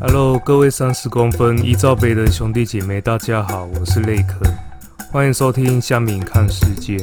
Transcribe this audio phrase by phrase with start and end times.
[0.00, 4.38] Hello，各位三十公分一罩杯的兄弟姐妹，大家好，我是雷克，
[5.10, 6.96] 欢迎收听虾米看世界。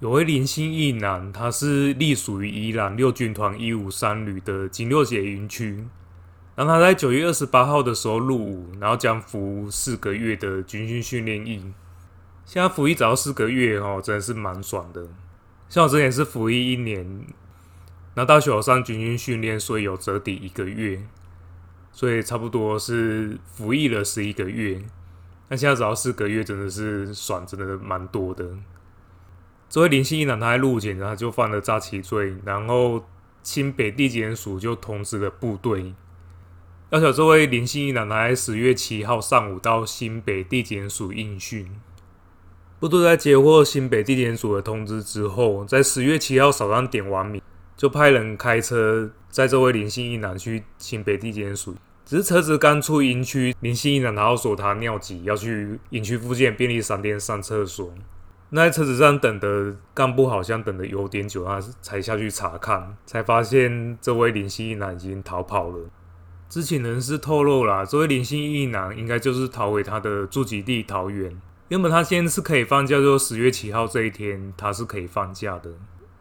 [0.00, 5.86] 有位林星一男，他是隶属于伊朗六军团一五三旅的金六结营区。
[6.56, 11.72] 然后他在九月二十八号的时候入伍，然后将服四个月的军训训练役。
[12.44, 15.06] 现在服役只要四个月哦，真的是蛮爽的。
[15.68, 17.24] 像我之前是服役一年。
[18.16, 21.02] 那大学有上军训训练，所以有折抵一个月，
[21.90, 24.82] 所以差不多是服役了十一个月。
[25.48, 28.48] 那现在只要四个月，真的是爽，真的蛮多的。
[29.68, 33.04] 这位林姓役男，他入伍前他就犯了诈欺罪，然后
[33.42, 35.92] 新北地检署就通知了部队，
[36.90, 41.68] 要求这位林姓役男，他在十月七号上午到新北地检署应讯。
[42.78, 47.42] 部队在接获新北地检署的通知之后，在十月七号早上点完名。
[47.76, 57.92] 就派人开车载这位林姓一男去新北地检署，只是车子刚出营区，林姓一男然后说他尿急，要去营区附近便利商店上厕所。
[58.50, 65.90] 那在车子上等的干部好像等的有点久，他才下去查看，才发现这位林姓一男已经逃跑了。
[66.48, 71.36] 知情人士透露啦，这位林姓一男应该就是逃回他的住籍地桃园。
[71.68, 75.72] 原本他现在是可以放假，就十月七号这一天他是可以放假的。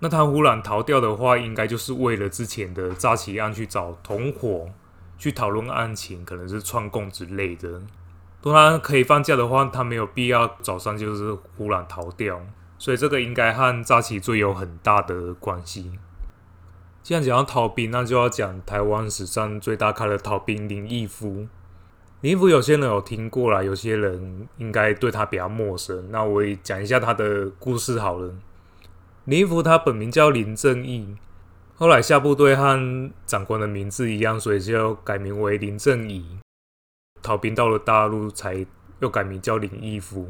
[0.04, 4.70] 那他忽然逃掉的话，应该就是为了之前的诈欺案去找同伙
[5.18, 7.82] 去讨论案情，可能是串供之类的。
[8.42, 12.42] 当然可以放假的话，他没有必要早上就是忽然逃掉，
[12.78, 15.94] 所以这个应该和诈欺罪有很大的关系。
[17.02, 21.48] 既然讲到逃兵，那就要讲台湾史上最大咖的逃兵林毅夫。
[22.20, 26.12] 林毅夫有些人有听过啦，有些人应该对他比较陌生。
[26.12, 28.34] 那我也讲一下他的故事好了。
[29.25, 31.16] 林毅夫他本名叫林正义，
[31.75, 36.39] 后来下部队和长官的名字一样，所以就改名为林正义。
[37.21, 38.66] 逃兵到了大陆，才
[38.99, 40.28] 又改名叫林毅夫。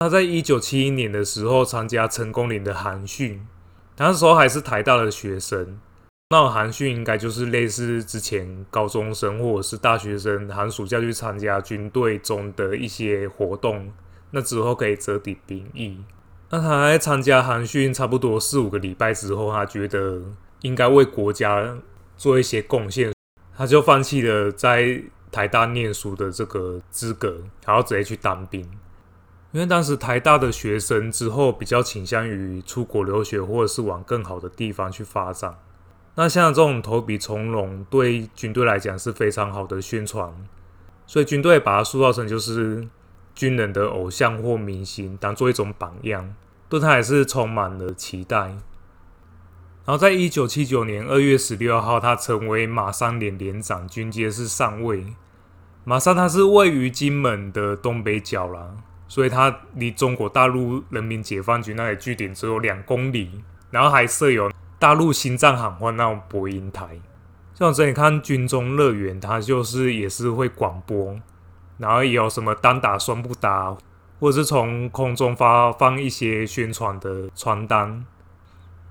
[0.00, 3.46] 他在一九七一年的时候参加成功岭的寒训，
[3.96, 5.80] 那时候还是台大的学生。
[6.28, 13.90] 那种寒训应该就是类似之前高中生或者是大学生寒暑假去参加军队中的一些活动，
[14.32, 16.04] 那之后可以折抵兵役。
[16.50, 20.22] 那他在参加寒训差不多四五个礼拜之后，他觉得
[20.62, 21.76] 应该为国家
[22.16, 23.12] 做一些贡献，
[23.54, 28.62] 他就放弃了在台大念书的这个资格，然后直接去当兵。
[29.52, 35.54] 因为当时台大的学生之后比较倾向于出国留学，或者是往更好的地方去发展。
[36.14, 40.34] 那像这种投笔从戎，对军队来讲是非常好的宣传，
[41.06, 42.88] 所以军队把它塑造成就是。
[43.38, 46.34] 军人的偶像或明星，当做一种榜样，
[46.68, 48.36] 对他还是充满了期待。
[49.84, 55.14] 然后，在一九七九年二月十六号，他成为马三连连长，军阶是上尉。
[55.84, 58.74] 马三他是位于金门的东北角啦，
[59.06, 64.50] 所以他离中国大陆人民解放军那里据点只有两公里，然后还设有
[64.80, 66.98] 大陆心脏喊话那种播音台。
[67.54, 71.16] 像我之前看军中乐园，他就是也是会广播。
[71.78, 73.76] 然后也有什么单打双不打，
[74.20, 78.04] 或者是从空中发放一些宣传的传单。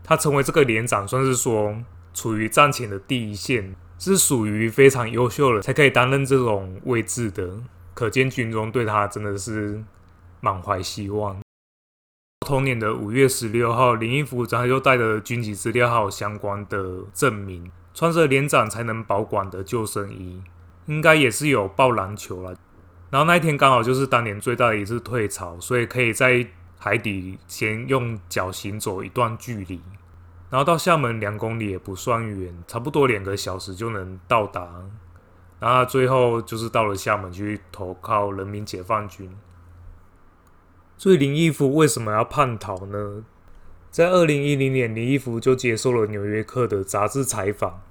[0.04, 1.78] 他成为这个连长，算是说
[2.14, 7.50] 处于战前的第一线，是属于非常优秀的，才可以担任这种位置的。
[7.94, 9.84] 可见军中对他真的是
[10.40, 11.42] 满怀希望。
[12.46, 20.42] 同年的五月十六号，林毅夫他就带着军籍资料还有相关的证明，穿着连长才能保管的救生衣，
[20.86, 22.56] 应该也是有抱篮球了。
[23.10, 26.46] 然后那一天刚好就是当年最大的一次退潮，所以可以在
[26.78, 29.82] 海底先用脚行走一段距离，
[30.50, 34.68] 然后到厦门两公里也不算远，差不多两个小时就能到达。
[35.60, 39.36] 然后最后就是到了厦门去投靠人民解放军。
[40.98, 43.24] 所以林毅夫为什么要叛逃呢？
[43.90, 47.82] 在二零一零年，林毅夫就接受了《纽约客》的杂志采访，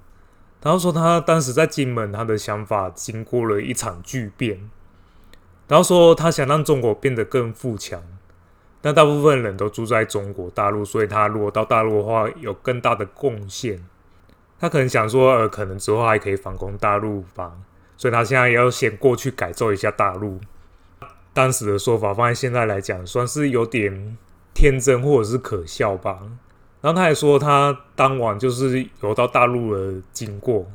[0.61, 4.69] 然后说他当时在金门，他的想法经过了一场巨变。
[5.67, 8.01] 然后说他想让中国变得更富强，
[8.81, 13.83] 但大部分人都住在中国大陆，所以他如果到大陆的话，有更大的贡献。
[14.59, 17.51] 他可能想说，呃，可能之后还可以反攻大陆吧，
[17.95, 20.39] 所以他现在要先过去改造一下大陆。
[21.33, 24.17] 当时的说法放在现在来讲，算是有点
[24.55, 26.17] 天真或者是可笑吧。
[26.81, 30.65] 然后他还说，他当晚就是游到大陆的经过，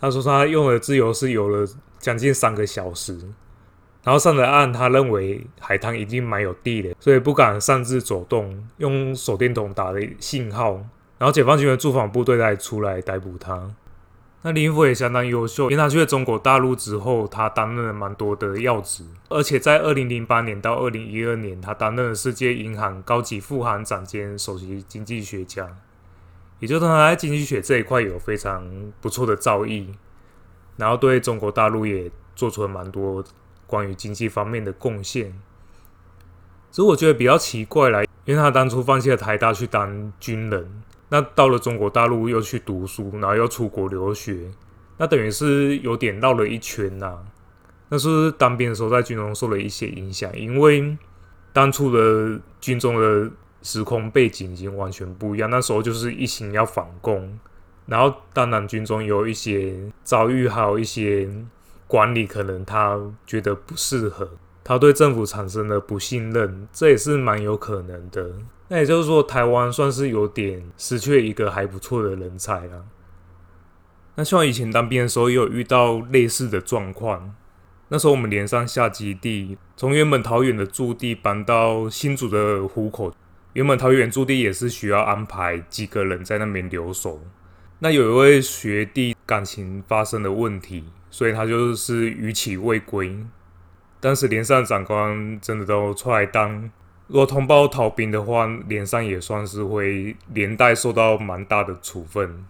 [0.00, 1.66] 他说他用的自由是游了
[1.98, 3.18] 将近三个小时。
[4.06, 10.74] 然后上了岸，他认为海滩已经蛮有地了，所以不敢擅自走动，用手电筒打的信号，
[11.18, 13.74] 然后解放军的驻防部队才出来逮捕他。
[14.42, 25.68] 那林福也相当优秀，因为他去了中国大陆之后，他担任了蛮多的要职，而且在二零零八年到二零一二年，他担任了世界银行高级副行长兼首席经济学家，
[26.60, 28.64] 也就是他在经济学这一块有非常
[29.00, 29.88] 不错的造诣，
[30.76, 33.24] 然后对中国大陆也做出了蛮多
[33.66, 35.32] 关于经济方面的贡献。
[36.70, 40.82] 只是我觉得比较奇怪啦，因为他当初放弃了台大去当军人。
[41.08, 44.50] 那到了中国大陆又去读书，然后又出国留学，
[44.98, 47.18] 那等于是有点绕了一圈呐、啊。
[47.88, 50.98] 那是当兵的时候在军中受了一些影响，因为
[51.52, 53.30] 当初的军中的
[53.62, 55.48] 时空背景已经完全不一样。
[55.48, 57.38] 那时候就是一心要反攻，
[57.86, 61.28] 然后当然军中有一些遭遇，还有一些
[61.86, 64.28] 管理，可能他觉得不适合，
[64.64, 68.32] 他对政府产生了不信任，这也是蛮有可能的。
[68.68, 72.84] 那也就是说，台湾算是有点失去一个还不错的人才了。
[74.16, 77.34] 那像以前当兵的时候，也有遇到类似的状况。
[77.88, 83.14] 那时候我们连上下基地，从原本桃园的驻地搬到新竹的湖口。
[83.52, 87.20] 原本桃园驻地也是需要安排几个人在那边留守。
[87.78, 93.16] 那有一位学弟感情发生了问题，所以他就是逾期未归。
[94.00, 96.70] 当时连上长官真的都出来当。
[97.08, 102.44] 如果通报逃兵的话，连上也算是会连带受到蛮大的处分。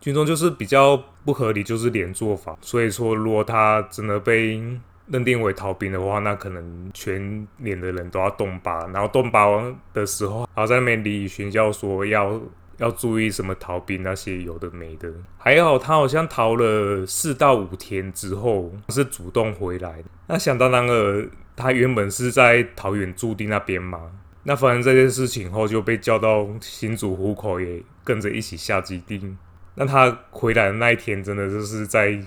[0.00, 2.58] 军中就是比较不合理，就是连坐法。
[2.60, 4.60] 所以说，如果他真的被
[5.06, 8.86] 认定为逃兵的话，那可能全连的人都要动八。
[8.88, 9.46] 然后动八
[9.94, 12.40] 的时候，还在那边礼宣教说要
[12.82, 15.10] 要注意什么逃兵那些有的没的。
[15.38, 20.04] 还好他好像逃了四到五天之后是主动回来。
[20.26, 21.26] 那想当然了。
[21.54, 24.10] 他原本是在桃园驻地那边嘛，
[24.44, 29.36] 那发生这件事情后就被叫到新竹湖口，也跟着一起下基地。
[29.74, 32.18] 那他回来的那一天，真的就是在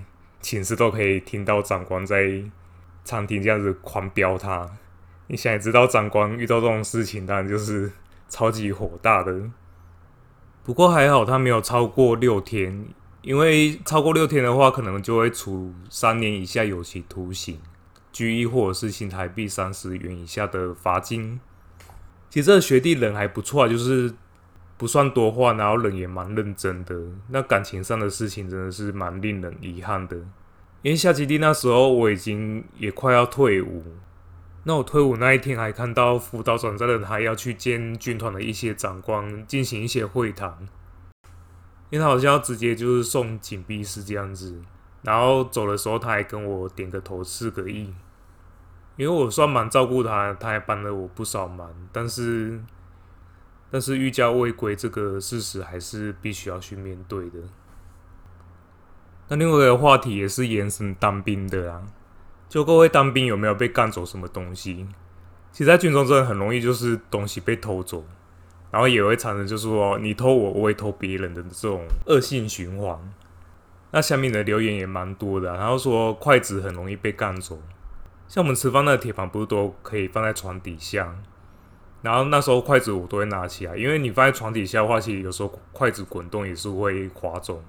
[0.42, 2.40] 寝室都可以听到长官在
[3.04, 4.70] 餐厅这样子狂飙他。
[5.26, 7.92] 你想也知道，长官遇到这种事情，当然就是
[8.30, 9.34] 超级火大的。
[10.66, 12.88] 不过还好，他没有超过六天，
[13.22, 17.60] 因为超过六天的话，可能就会处三年以下有期徒刑。
[18.12, 21.40] 拘役或者是新台币三十元以下的罚金。
[22.30, 24.12] 其实这个学弟人还不错，就是
[24.78, 27.00] 不算多话，然后人也蛮认真的。
[27.30, 30.16] 那感情上的事情真的是蛮令人遗憾的。
[30.82, 33.84] 因为夏基地那时候我已经也快要退伍，
[34.66, 40.68] 那我退伍那一天还看到辅导转战的他要去见军团的一些长官进行一些会谈，
[41.90, 44.62] 因为他好像要直接就是送警备室这样子。
[45.04, 47.94] 然后走的时候他还跟我点个头示个意。
[48.98, 52.58] 因为我算蛮照顾他，他还帮了我不少忙，但是，
[53.70, 57.40] 但是逾假未归这个事实还是必须要去面对的。
[59.28, 61.84] 那另外一个话题也是延伸当兵的啊，
[62.48, 64.88] 就各位当兵有没有被干走什么东西？
[65.52, 68.06] 其实，在军中真的很容易就是东西被偷走，
[68.72, 73.00] 然后也会产生就是说你偷我，我会偷别人的这种恶性循环。
[73.92, 77.58] 那下面的留言也蛮多的，然后说筷子很容易被干走。
[78.28, 81.16] 像我们吃饭那个铁盘不是都可以放在床底下，
[82.02, 87.64] 然后那时候筷子我都会拿起来，因为你放在床底下的话，其实有时候筷子滚动也是会滑走，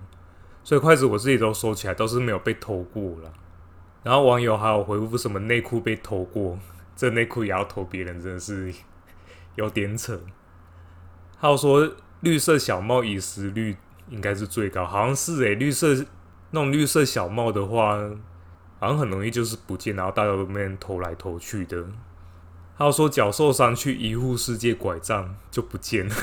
[0.65, 3.33] 所以筷子我自己都收起来，都是没有被偷过了。
[4.07, 6.57] 然后网友还有回复什么内裤被偷过，
[6.95, 8.73] 这内裤也要偷别人，真的是
[9.57, 10.21] 有点扯。
[11.37, 13.77] 还有说绿色小帽遗失率
[14.09, 15.93] 应该是最高，好像是诶、绿色
[16.53, 17.99] 那种绿色小帽的话。
[18.79, 21.83] 好像很容易就是不见，然后大家都没人偷来偷去的。
[22.77, 26.15] 还有说脚受伤去医护室借拐杖就不见了，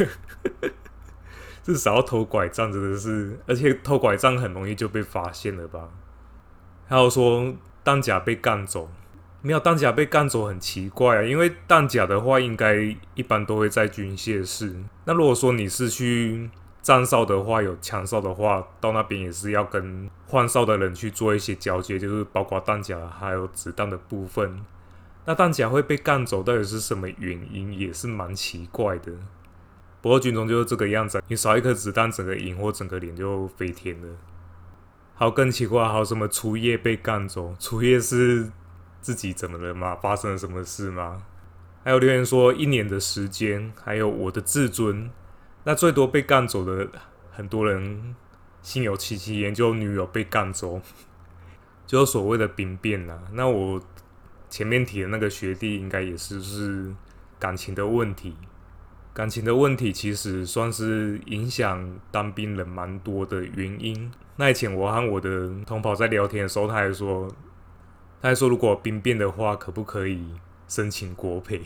[1.64, 5.90] 至少要偷拐杖真的是，而且偷拐杖很容易就被发现了吧？
[6.86, 7.52] 还有说
[7.84, 8.90] 弹夹被干走，
[9.42, 14.76] 没有弹夹被干走很奇怪啊，因为弹夹的话应该一般都会在军械室。
[15.06, 16.50] 那如果说你是去
[16.82, 24.64] 站哨的话，有枪哨的话，到那边也是要跟换哨的人去做一些交接，就是包括弹夹还有子弹的部分。
[25.26, 29.12] 那弹夹会被干走，到底是什么原因，也是蛮奇怪的。
[30.02, 34.08] 不过军中就是这个样子，你少一颗子弹，整个营或整个连就飞天了。
[35.16, 37.56] 还有更奇怪，还有什么初夜被干走？
[37.60, 38.50] 初夜是
[39.02, 39.96] 自己怎么了吗？
[39.96, 41.24] 发生了什么事吗？
[41.84, 45.12] 还有留言说一年的时间，还有我的自尊。
[45.66, 46.90] 那最多被干走的
[47.32, 48.16] 很多人，
[48.62, 50.82] 心有戚戚焉，就女友被干走，
[51.86, 53.20] 就所谓的兵变呐。
[53.34, 53.82] 那我
[54.50, 56.94] 前面提的那个学弟，应该也是是
[57.38, 58.36] 感情的问题。
[59.14, 64.12] 感情的问题其实算是影响当兵人蛮多的原因。
[64.36, 67.28] 那以前我和我的同袍在聊天的时候，他还说，
[68.22, 70.26] 他还说如果兵变的话，可不可以
[70.68, 71.62] 申请国赔？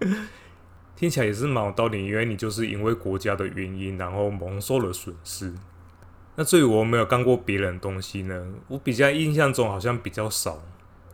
[0.96, 5.52] 听起来也是蛮有道理，因为你就是因为国家的原因，然后蒙受了损失。
[6.34, 8.54] 那至于我没有干过别人的东西呢？
[8.68, 10.62] 我比较印象中好像比较少，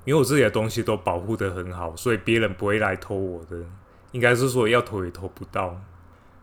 [0.05, 3.57] 因为我自己的东西都保护得很好，所以别人不会来偷我的。
[4.13, 5.81] 应该是说要偷也偷不到。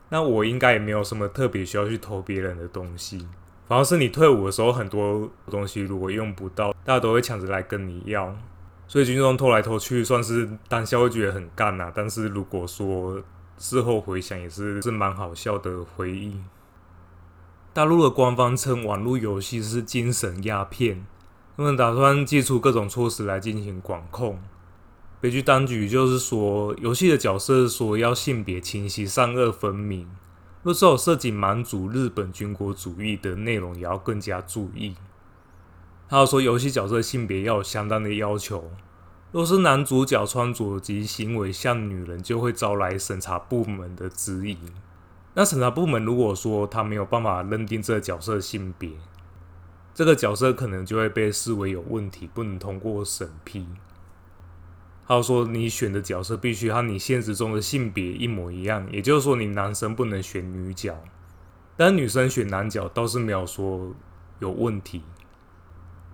[0.10, 3.28] 那我应该也没有什么特别需要去偷别人的东西。
[3.68, 8.36] 反而是你退伍的时候，很多东西如果用不到，大家都会抢着来跟你要。
[8.88, 11.92] 所以军中偷来偷去，算是当下会觉得很干呐。
[11.94, 13.20] 但是如果说
[13.58, 16.36] 事后回想，也是是蛮好笑的回忆。
[17.74, 21.04] 大陆的官方称网络游戏是精神鸦片，
[21.58, 24.40] 他们打算祭出各种措施来进行管控。
[25.20, 30.08] 北京当局就是说，游戏的角色说要性别清晰、善恶分明。
[30.66, 34.96] 若是有涉及满族、日本军国主义的内容，也要更加注意。
[36.08, 38.72] 还有说，游戏角色性别要有相当的要求。
[39.32, 44.58] 若是男主角穿着及行为像女人，就会招来审查部门的质疑。
[45.36, 48.90] 那审查部门如果说他没有办法认定这个角色性别，
[49.94, 53.68] 这个角色可能就会被视为有问题，不能通过审批。
[55.08, 60.98] 还有说，你选的角色必须和你现实中的性别一模一样，也就是说，你男生不能选女角，
[61.78, 63.94] 但女生选男角倒是没有说
[64.40, 65.04] 有问题。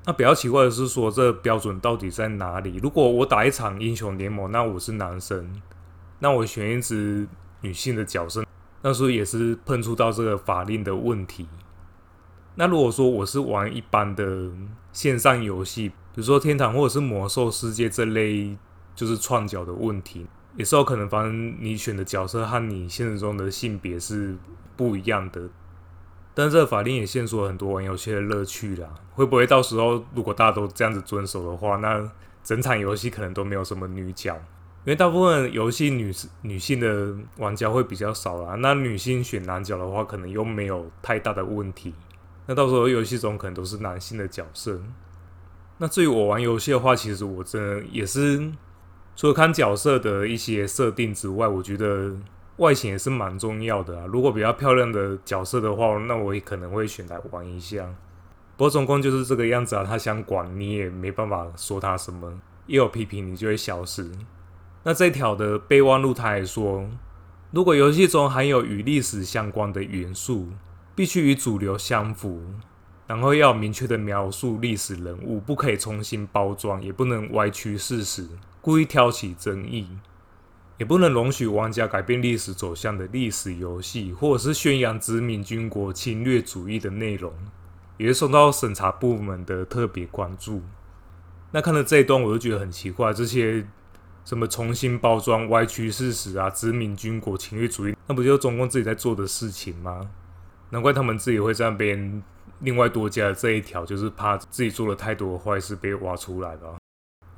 [0.05, 2.77] 那比较奇怪的是说，这标准到底在哪里？
[2.83, 5.62] 如果我打一场英雄联盟，那我是男生，
[6.19, 7.25] 那我选一只
[7.62, 8.43] 女性的角色，
[8.81, 11.48] 那时候也是碰触到这个法令的问题。
[12.55, 14.51] 那如果说我是玩一般的
[14.91, 18.57] 线上游戏，比如说天堂或者是魔兽世界这类，
[18.95, 24.36] 就是创角的问题，也是有可能发生你选的角色和你现实中的性别是
[24.75, 25.50] 不一样的。
[26.33, 28.88] 但是这个法令也限缩了很多玩游戏的乐趣啦。
[29.13, 32.10] 会不会到时候如果大家都这样子遵守的话，那
[32.43, 34.33] 整场游戏可能都没有什么女角？
[34.83, 38.55] 因为大部分游戏女女性的玩家会比较少啦。
[38.55, 41.93] 那女性选男角的话，可能又没有太大的问题。
[42.48, 44.81] 那到时候游戏中可能都是男性的角色。
[45.77, 48.51] 那至于我玩游戏的话，其实我真的也是
[49.15, 52.15] 除了看角色的一些设定之外，我觉得。
[52.58, 57.84] 外形也是蛮重要的啊，如果比较漂亮的角色的话，那我也可能会选来玩一下。
[58.56, 64.12] 不过总共就是这个样子啊，他想管你也没办法说他什么，一有批评你就会消失。
[64.84, 66.88] 那这条的备忘录他还说，
[67.50, 70.50] 如果游戏中含有与历史相关的元素，
[70.94, 72.44] 必须与主流相符，
[73.08, 78.27] 然后要明确的描述历史人物，不可以重新包装，也不能歪曲事实，
[78.62, 79.89] 故意挑起争议。
[80.77, 87.32] 也不能容许玩家改变历史走向的历史游戏，或者是宣扬殖民军国侵略主义的内容，
[87.98, 90.63] 也会受到审查部门的特别关注。
[91.51, 93.63] 那看了这一段，我就觉得很奇怪，这些
[94.25, 100.10] 什么重新包装、歪曲事实啊，殖民军国侵略主义，那不就中共自己在做的事情吗？
[100.72, 102.24] 难怪他们自己会在那边
[102.62, 106.81] 另外多加这一条，就是怕自己做了太多的坏事被挖出来吧。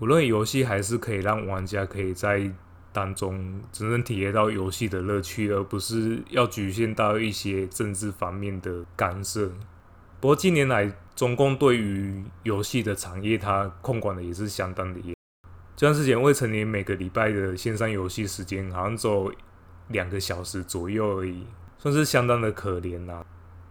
[0.04, 2.52] 无论游戏还是可以让玩家可以在
[2.92, 9.48] 当中真正体验到游戏的乐趣，而不是要局限到一些政治方面的干涉。
[10.20, 15.16] 不过近年来，中共对于游戏的产业，它控管的也是相当的严。
[15.74, 19.34] 就像之前，未成年每个礼拜的线上游戏时间好像只有
[19.88, 23.26] 两个小时左右而已，算是相当的可怜啦。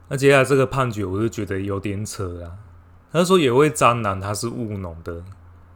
[0.08, 2.56] 那接下来这个判决，我就觉得有点扯啊。
[3.12, 5.22] 他说有位渣男，他是务农的，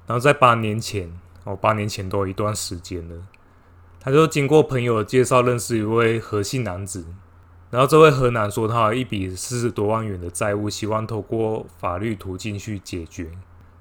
[0.07, 1.13] 然后在八年前，
[1.45, 3.15] 哦，八年前都有一段时间了。
[4.01, 7.05] 他就经过朋友的介绍认识一位何姓男子，
[7.71, 13.31] 然后这位何男说他有一笔四十多万元的债务，希望透过法律途径去解决。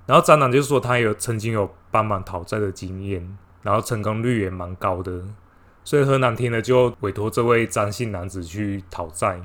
[0.08, 5.24] 然后渣男就说他有曾经有帮忙讨债的经验，然后成功率也蛮高的，
[5.84, 9.42] 所以何男听了就委托这位张姓男子去讨债。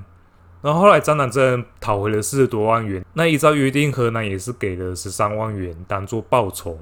[0.63, 6.79] 然后后来渣男真的讨回了四十多万元，那依照约定，河南也是给了十三万元当做报酬。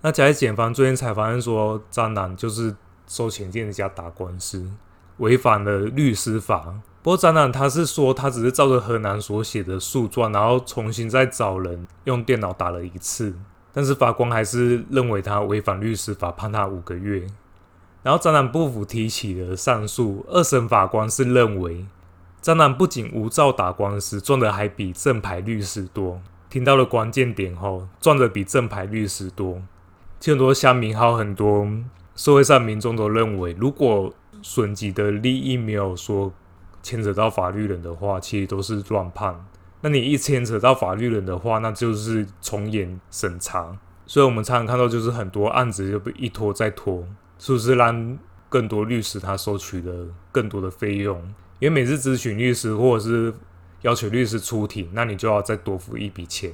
[0.00, 2.74] 那甲乙检方最近才发现说，渣男就是
[3.06, 4.66] 收钱进人家打官司，
[5.18, 6.74] 违反了律师法。
[7.02, 13.34] 不过渣男他是说，他只是照着河南所写的诉状，然后重新再找人用电脑打了一次。
[13.72, 17.26] 但是法官还是认为他违反律师法，判他五个月。
[18.02, 20.24] 然后渣男不服，提起了上诉。
[20.28, 21.84] 二审法官是认为，
[22.44, 26.20] 渣男不仅无照打官司，赚的还比正牌律师多。
[26.50, 29.62] 听到了关键点后，赚的比正牌律师多。
[30.22, 31.66] 很多乡民还有很多
[32.14, 36.30] 社会上民众都认为，如果损己的利益没有说
[36.82, 39.42] 牵扯到法律人的话，其实都是乱判。
[39.80, 43.78] 那你一牵扯到法律人的话，那就是重演审查。
[44.04, 47.06] 所以我们常常看到，就是很多案子就被一拖再拖，
[47.38, 48.18] 是不是让
[48.50, 51.34] 更多律师他收取了更多的费用？
[51.60, 53.32] 因为每次咨询律师或者是
[53.82, 56.52] 要求律师出庭，那你就要再多付一笔钱。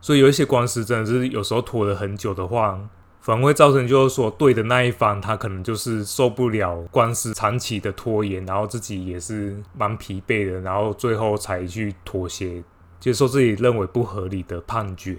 [0.00, 2.80] 所以有一些官司真的是有时候拖了很久的话，
[3.20, 12.62] 反而会造成就是说对的那一方他可能就是受不了官司长期的拖延，然后自己也是蛮疲惫的，然后最后才去妥协，
[13.00, 15.18] 接受自己认为不合理的判决。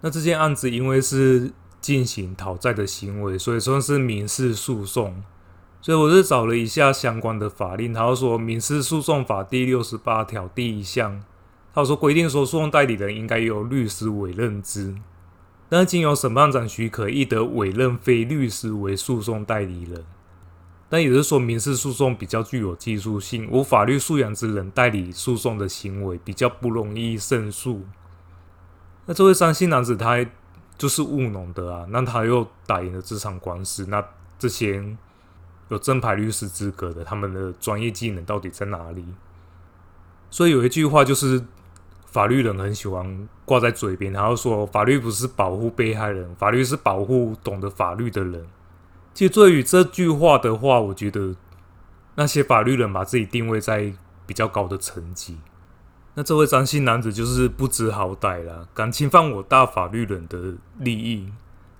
[0.00, 1.50] 那这件案子因为是
[1.80, 5.22] 进行讨债的行为，所以说是民事诉讼。
[5.82, 11.22] 所以我是找了一下相关的法令，他说《民事诉讼法》第六十八条第一项，
[11.72, 14.94] 他说规定说诉讼代理人应该由律师委任之，
[15.70, 20.04] 但经由审判长许可，亦得委任非律师为诉讼代理人。
[20.90, 27.86] 但也是说，民事诉讼比较具有技术性，无法律素养之人代理诉讼的行为比较不容易胜诉。
[29.06, 30.26] 那这位三姓男子他
[30.76, 34.04] 就是务农的啊，那他又打赢了这场官司，那
[34.36, 34.84] 这些
[35.70, 39.04] 有正牌律师资格的，他们的专业技能到底在哪里？
[40.28, 41.42] 所以有一句话就是，
[42.06, 48.46] 法律人很喜欢挂在嘴边，然后说法律不是保护被害人，法律是保护懂得法律的人。
[49.14, 51.34] 其实对于这句话的话，我觉得
[52.14, 53.92] 那些法律人把自己定位在
[54.26, 55.38] 比较高的层级。
[56.14, 61.32] 那这位张姓男子就是不知好歹了，敢侵犯我大法律人的利益，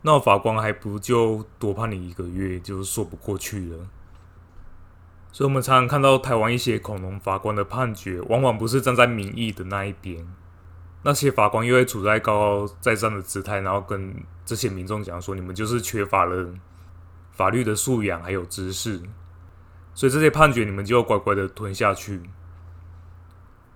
[0.02, 3.86] 那法官还不就多判你一个月，就说不过去了。
[5.32, 10.26] 所以，我们常常看到台湾一些恐龙法官的判决，往往不是站在民意的那一边，
[11.02, 14.14] 那些法官又会处在高高在上的姿态，然后跟
[14.44, 16.52] 这些民众讲说：“你们就是缺乏了
[17.30, 19.00] 法律的素养，还有知识，
[19.94, 22.22] 所以这些判决你们就要乖乖的吞下去。”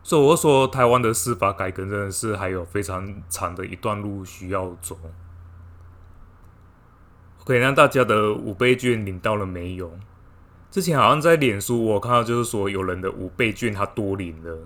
[0.02, 4.98] 所以我说，台湾的司法改革真的是还有非常长的一段路需要走。
[7.44, 9.92] OK，那大家的五倍券领到了没有？
[10.70, 14.64] 之前好像在脸书我看到，就是说有人的五倍券他多领了，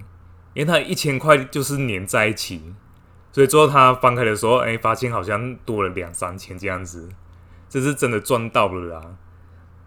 [0.55, 2.73] 因为他一千块就是粘在一起，
[3.33, 7.09] 所以最后他翻开的时候，哎，发现好像多了两三千这样子，
[7.69, 9.03] 这是真的赚到了啦。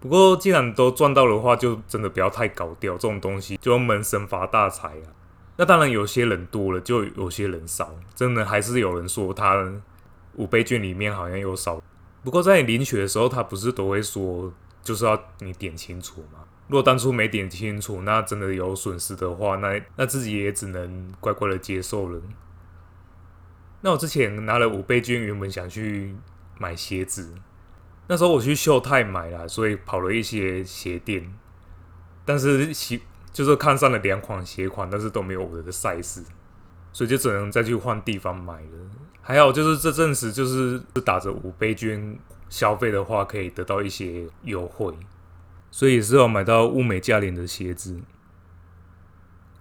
[0.01, 5.15] 不过既然都赚到的话，就真的不要太搞掉这种东西，就闷声发大财啊。
[5.55, 7.95] 那当然，有些人多了，就有些人少。
[8.13, 9.71] 真的还是有人说他
[10.35, 11.81] 五倍券里面好像有少。
[12.23, 14.53] 不过在你领取的时候，他不是都会说，
[14.83, 16.39] 就是要你点清楚嘛。
[16.67, 22.21] 如果当初没点清楚，那真的有损失的话，那那自己也只能乖乖的接受了。
[23.81, 26.15] 那我之前拿了五倍券，原本想去
[26.57, 27.33] 买鞋子，
[28.07, 31.33] 那时候我去秀泰买了，所以跑了一些鞋店，
[32.25, 33.01] 但是鞋。
[33.33, 36.21] 就是看上了两款鞋款，但是都没有我的 size，
[36.91, 38.69] 所以就只能再去换地方买了。
[39.21, 42.17] 还有就是这阵子就是打着五杯券
[42.49, 44.93] 消费的话，可以得到一些优惠，
[45.69, 47.99] 所以也是有买到物美价廉的鞋子。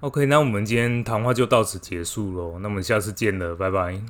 [0.01, 4.01] OK，那我们今天谈话就到此结束喽，那我们下次见了，拜拜。